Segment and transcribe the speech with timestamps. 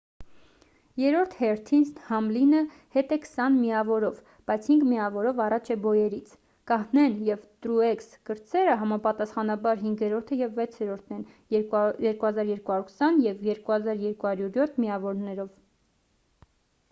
[0.99, 2.59] երրորդ հերթին համլինը
[2.95, 4.15] հետ է քսան միավորով
[4.51, 6.31] բայց հինգ միավորով առաջ է բոյերից
[6.71, 11.23] կահնեն և տրուեքս կրտսերը համապատասխանաբար հինգերորդը և վեցերորդն են
[12.07, 15.53] 2,220 և 2,207 միավորներով